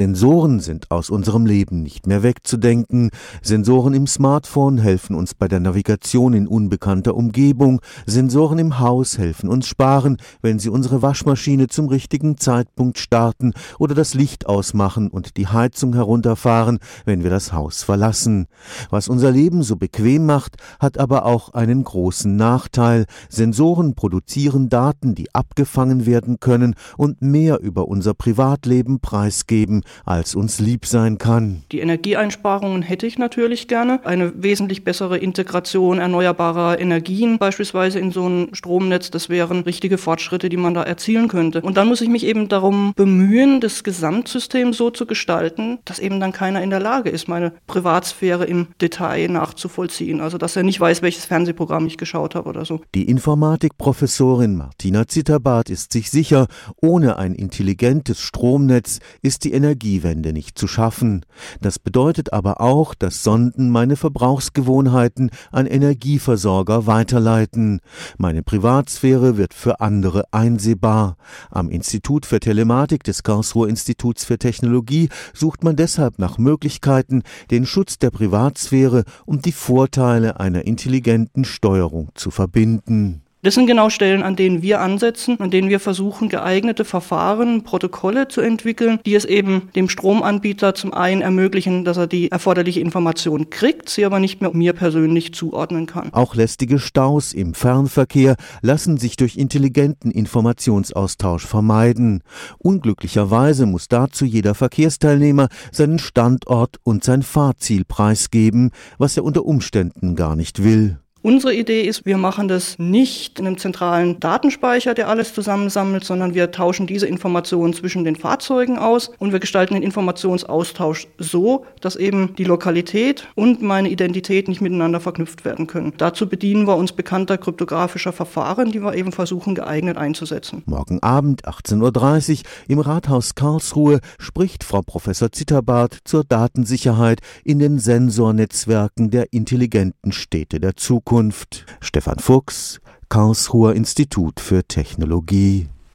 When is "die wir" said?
128.72-128.94